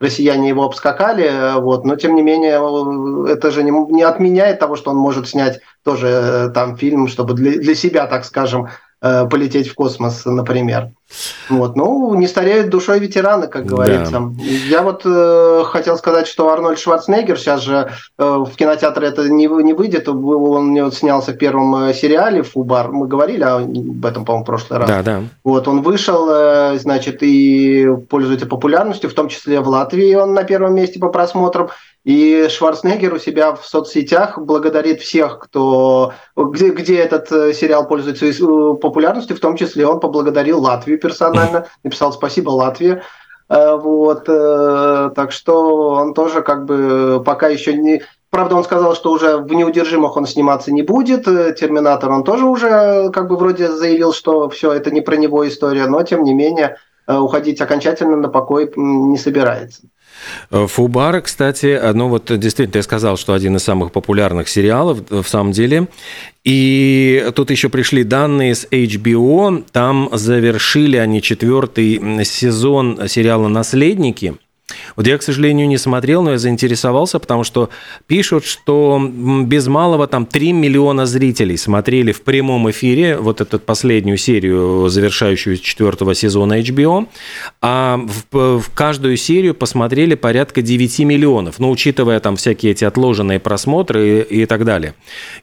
[0.00, 4.90] Россияне его обскакали, вот, но тем не менее это же не, не отменяет того, что
[4.90, 8.68] он может снять тоже э, там фильм, чтобы для, для себя, так скажем,
[9.02, 10.92] э, полететь в космос, например.
[11.50, 14.12] Вот, ну, не стареют душой ветераны, как говорится.
[14.12, 14.44] Да.
[14.68, 19.46] Я вот э, хотел сказать, что Арнольд Шварценеггер сейчас же э, в кинотеатре это не,
[19.46, 20.08] не выйдет.
[20.08, 22.90] Он не вот снялся в первом э, сериале «Фубар».
[22.90, 24.88] Мы говорили об этом, по-моему, в прошлый раз.
[24.88, 25.22] Да, да.
[25.44, 30.44] Вот, он вышел, э, значит, и пользуется популярностью, в том числе в Латвии он на
[30.44, 31.68] первом месте по просмотрам.
[32.04, 38.26] И Шварценеггер у себя в соцсетях благодарит всех, кто где, где этот э, сериал пользуется
[38.26, 43.02] э, популярностью, в том числе он поблагодарил Латвию персонально, написал спасибо Латвии.
[43.48, 48.02] Э, вот, так что он тоже как бы пока еще не...
[48.28, 51.24] Правда, он сказал, что уже в «Неудержимых» он сниматься не будет.
[51.24, 55.86] «Терминатор» он тоже уже как бы вроде заявил, что все, это не про него история,
[55.86, 59.82] но тем не менее уходить окончательно на покой не собирается.
[60.50, 65.24] Э, Фубар, кстати, ну вот действительно, я сказал, что один из самых популярных сериалов в
[65.24, 65.88] самом деле.
[66.44, 74.34] И тут еще пришли данные с HBO, там завершили они четвертый сезон сериала «Наследники»,
[74.96, 77.70] вот я, к сожалению, не смотрел, но я заинтересовался, потому что
[78.06, 79.00] пишут, что
[79.44, 85.56] без малого там 3 миллиона зрителей смотрели в прямом эфире вот эту последнюю серию, завершающую
[85.58, 87.08] четвертого сезона HBO,
[87.60, 93.40] а в, в каждую серию посмотрели порядка 9 миллионов, ну, учитывая там всякие эти отложенные
[93.40, 94.94] просмотры и, и так далее.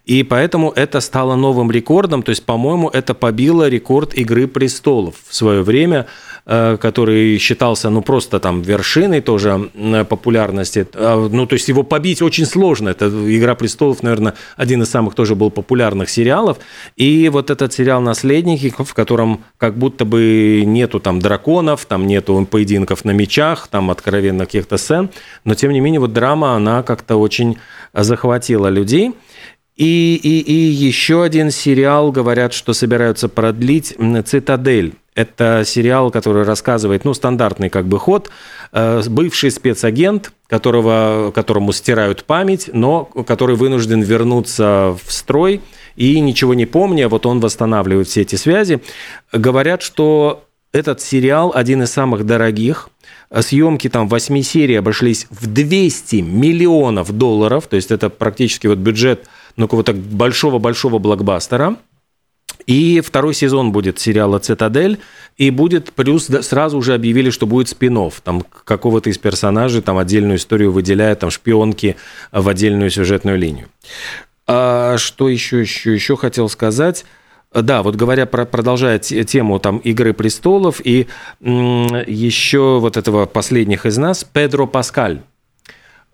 [0.05, 5.35] И поэтому это стало новым рекордом, то есть, по-моему, это побило рекорд «Игры престолов» в
[5.35, 6.07] свое время–
[6.45, 9.69] который считался, ну, просто там вершиной тоже
[10.09, 10.87] популярности.
[10.93, 12.89] А, ну, то есть его побить очень сложно.
[12.89, 16.57] Это «Игра престолов», наверное, один из самых тоже был популярных сериалов.
[16.95, 22.47] И вот этот сериал «Наследники», в котором как будто бы нету там драконов, там нету
[22.49, 25.09] поединков на мечах, там откровенно каких-то сцен,
[25.45, 27.57] но тем не менее вот драма, она как-то очень
[27.93, 29.13] захватила людей.
[29.75, 34.95] И, и, и еще один сериал, говорят, что собираются продлить «Цитадель».
[35.13, 38.29] Это сериал, который рассказывает, ну, стандартный как бы ход.
[38.71, 45.61] Э, бывший спецагент, которого, которому стирают память, но который вынужден вернуться в строй
[45.97, 48.81] и ничего не помня, вот он восстанавливает все эти связи.
[49.33, 52.89] Говорят, что этот сериал один из самых дорогих.
[53.37, 59.27] Съемки там 8 серий обошлись в 200 миллионов долларов, то есть это практически вот бюджет
[59.55, 61.77] ну, какого-то большого-большого блокбастера.
[62.67, 64.99] И второй сезон будет сериала «Цитадель»,
[65.37, 70.37] и будет плюс сразу уже объявили, что будет спин там какого-то из персонажей, там отдельную
[70.37, 71.95] историю выделяя, там шпионки
[72.31, 73.67] в отдельную сюжетную линию.
[74.45, 77.05] А что еще, еще, еще хотел сказать?
[77.53, 81.07] Да, вот говоря про, продолжая тему там «Игры престолов» и
[81.41, 85.21] еще вот этого последних из нас, Педро Паскаль,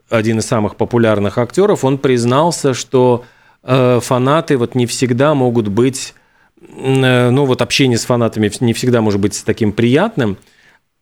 [0.09, 3.23] один из самых популярных актеров, он признался, что
[3.63, 6.13] э, фанаты вот не всегда могут быть
[6.61, 10.37] Э, ну вот общение с фанатами не всегда может быть таким приятным.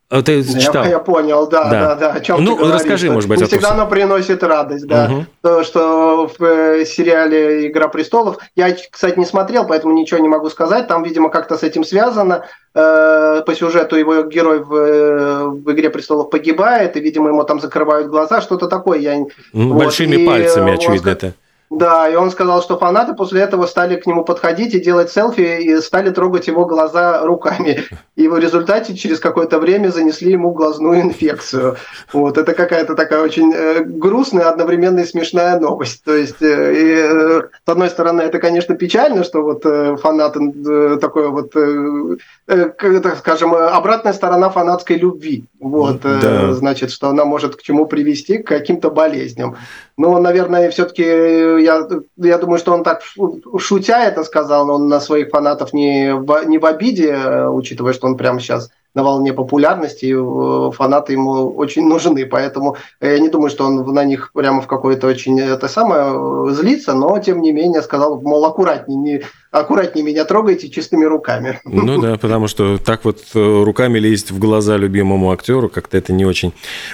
[0.07, 0.83] А ты читал?
[0.83, 3.39] Я, я понял, да, да, да, да о чем Ну, ты говоришь, расскажи, может быть,
[3.39, 5.07] Не том, всегда оно приносит радость, да.
[5.07, 5.27] Мгм.
[5.41, 10.49] То, что в э, сериале «Игра престолов», я, кстати, не смотрел, поэтому ничего не могу
[10.51, 12.45] сказать, там, видимо, как-то с этим связано.
[12.75, 17.59] Э, По сюжету его герой в, э, в «Игре престолов» погибает, и, видимо, ему там
[17.59, 18.99] закрывают глаза, что-то такое.
[18.99, 19.17] Я...
[19.53, 21.33] Ну, Вот, Большими и, пальцами, очевидно, это.
[21.71, 25.61] Да, и он сказал, что фанаты после этого стали к нему подходить и делать селфи,
[25.61, 27.83] и стали трогать его глаза руками.
[28.15, 31.75] И в результате через какое-то время занесли ему глазную инфекцию.
[32.13, 36.03] Вот, это какая-то такая очень э, грустная, одновременно и смешная новость.
[36.03, 40.97] То есть, э, э, с одной стороны, это, конечно, печально, что вот э, фанаты э,
[41.01, 45.45] такое вот, э, э, так скажем, э, обратная сторона фанатской любви.
[45.59, 46.53] Вот, э, Да.
[46.53, 49.57] значит, что она может к чему привести, к каким-то болезням.
[49.97, 51.87] Ну, наверное, все-таки я,
[52.17, 56.13] я думаю, что он так шу- шутя это сказал, но он на своих фанатов не
[56.13, 60.71] в, не в обиде, э, учитывая, что он прямо сейчас на волне популярности, и, э,
[60.71, 64.67] фанаты ему очень нужны, поэтому э, я не думаю, что он на них прямо в
[64.67, 69.21] какое-то очень это самое э, злится, но тем не менее сказал, мол, аккуратнее, не,
[69.51, 71.59] аккуратнее меня трогайте чистыми руками.
[71.65, 76.13] Ну да, потому что так вот э, руками лезть в глаза любимому актеру как-то это
[76.13, 76.53] не очень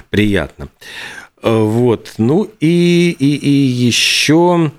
[0.10, 0.68] приятно.
[1.44, 4.72] Э, Вот, ну и, и, и еще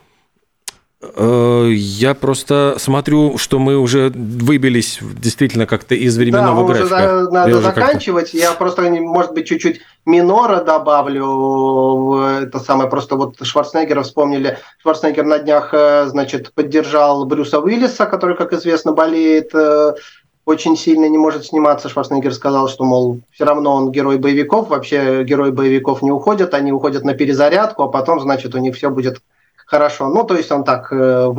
[1.02, 7.24] э, я просто смотрю, что мы уже выбились действительно как-то из Да, временного уже графика.
[7.24, 8.34] за- надо Я уже заканчивать.
[8.34, 12.20] Я просто, может быть, чуть-чуть минора добавлю.
[12.42, 14.58] Это самое, просто вот Шварценеггера вспомнили.
[14.82, 19.50] Шварценеггер на днях, э, значит, поддержал Брюса Уиллиса, который, как известно, болеет
[20.44, 21.88] очень сильно, не может сниматься.
[21.88, 24.68] Шварценеггер сказал, что, мол, все равно он герой боевиков.
[24.68, 28.90] Вообще герои боевиков не уходят, они уходят на перезарядку, а потом, значит, у них все
[28.90, 29.20] будет
[29.66, 30.08] хорошо.
[30.08, 31.30] Ну, то есть он так э,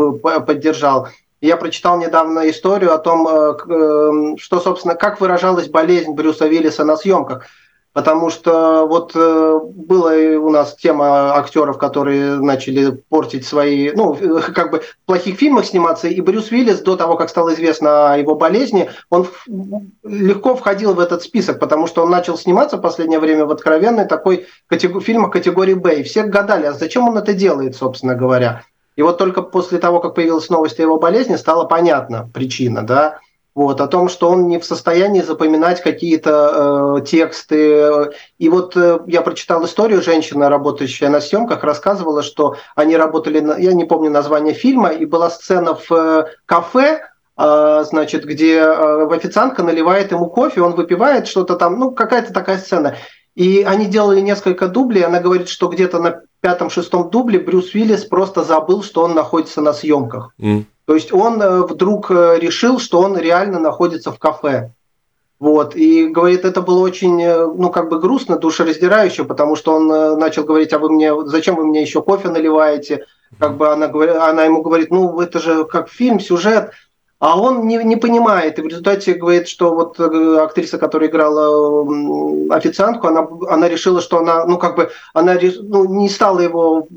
[0.46, 1.10] поддержал.
[1.42, 6.86] Я прочитал недавно историю о том, э, э, что, собственно, как выражалась болезнь Брюса Уиллиса
[6.86, 7.46] на съемках.
[7.94, 14.16] Потому что вот э, была у нас тема актеров, которые начали портить свои, ну,
[14.56, 16.08] как бы в плохих фильмах сниматься.
[16.08, 19.28] И Брюс Уиллис, до того, как стало известно о его болезни, он
[20.04, 24.06] легко входил в этот список, потому что он начал сниматься в последнее время в откровенной
[24.06, 26.00] такой катего- фильмах категории Б.
[26.00, 28.64] И все гадали, а зачем он это делает, собственно говоря.
[28.96, 33.20] И вот только после того, как появилась новость о его болезни, стала понятна причина, да,
[33.56, 38.12] вот, о том, что он не в состоянии запоминать какие-то э, тексты.
[38.40, 43.58] И вот э, я прочитал историю, женщина, работающая на съемках, рассказывала, что они работали, на,
[43.58, 47.02] я не помню название фильма, и была сцена в э, кафе,
[47.38, 52.58] э, значит, где э, официантка наливает ему кофе, он выпивает что-то там, ну, какая-то такая
[52.58, 52.96] сцена.
[53.36, 58.44] И они делали несколько дублей, она говорит, что где-то на пятом-шестом дубле Брюс Уиллис просто
[58.44, 60.34] забыл, что он находится на съемках.
[60.42, 60.66] М.
[60.86, 64.74] То есть он э, вдруг э, решил, что он реально находится в кафе.
[65.40, 65.74] Вот.
[65.78, 70.44] И говорит, это было очень, э, ну, как бы грустно, душераздирающе, потому что он начал
[70.44, 73.06] говорить, а вы мне, зачем вы мне еще кофе наливаете?
[73.40, 73.86] Как бы она,
[74.30, 76.72] она ему говорит, ну, это же как фильм, сюжет.
[77.24, 81.88] А он не, не понимает, и в результате говорит, что вот э, актриса, которая играла
[82.54, 86.90] официантку, она, она решила, что она, ну, как бы, она ну, не стала его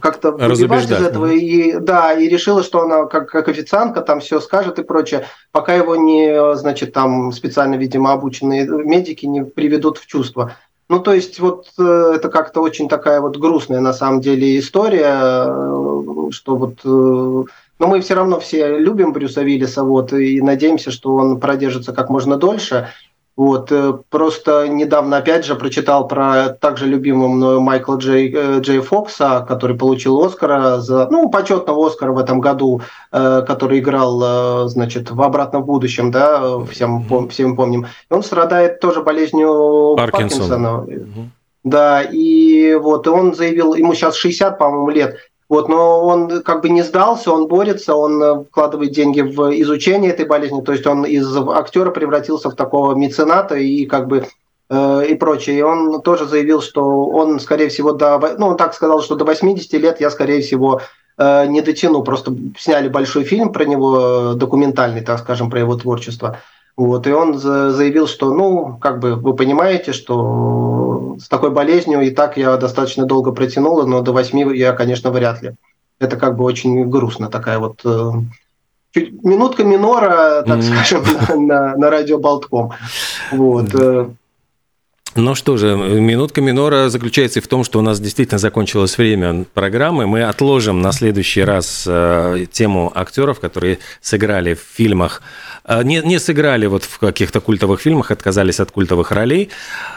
[0.00, 4.38] как-то выбивать из этого, и да, и решила, что она как, как официантка там все
[4.38, 10.06] скажет и прочее, пока его не, значит, там специально, видимо, обученные медики не приведут в
[10.06, 10.54] чувство.
[10.88, 15.46] Ну, то есть, вот э, это как-то очень такая вот грустная на самом деле история,
[15.48, 17.48] э, что вот...
[17.82, 21.92] э, Но мы все равно все любим Брюса Виллиса, вот, и надеемся, что он продержится
[21.92, 22.88] как можно дольше.
[23.34, 28.80] Вот, э, просто недавно, опять же, прочитал про также любимого мною Майкла Джей, э, Джей
[28.80, 34.68] Фокса, который получил Оскара за, ну, почетного Оскара в этом году, э, который играл, э,
[34.68, 37.86] значит, в «Обратном будущем», да, э, всем, пом- всем помним.
[38.10, 40.84] И он страдает тоже болезнью Паркинсона.
[40.84, 41.30] Паркинсона.
[41.64, 45.16] Да, и вот и он заявил, ему сейчас 60, по-моему, лет,
[45.52, 50.10] вот, но он как бы не сдался, он борется, он э, вкладывает деньги в изучение
[50.10, 54.24] этой болезни, то есть он из актера превратился в такого мецената и как бы
[54.70, 55.58] э, и прочее.
[55.58, 59.26] И он тоже заявил, что он, скорее всего, до, ну, он так сказал, что до
[59.26, 60.80] 80 лет я, скорее всего,
[61.18, 62.02] э, не дотяну.
[62.02, 66.38] Просто сняли большой фильм про него, э, документальный, так скажем, про его творчество.
[66.76, 72.00] Вот, и он за- заявил, что, ну, как бы вы понимаете, что с такой болезнью
[72.00, 75.52] и так я достаточно долго протянула, но до 8 я, конечно, вряд ли.
[76.00, 78.10] Это как бы очень грустно, такая вот э,
[78.92, 80.62] чуть, минутка минора, так Мгм.
[80.62, 82.72] скажем, на, на, на радио Болтком.
[83.30, 83.66] Вот.
[85.14, 90.06] Ну что же, минутка минора заключается в том, что у нас действительно закончилось время программы.
[90.06, 95.20] Мы отложим на следующий раз э, тему актеров, которые сыграли в фильмах,
[95.66, 99.50] э, не, не сыграли вот в каких-то культовых фильмах, отказались от культовых ролей.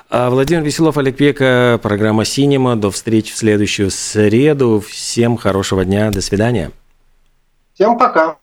[0.09, 2.75] А Владимир Веселов, Олег Пека, программа «Синема».
[2.75, 4.83] До встречи в следующую среду.
[4.85, 6.11] Всем хорошего дня.
[6.11, 6.71] До свидания.
[7.73, 8.35] Всем пока.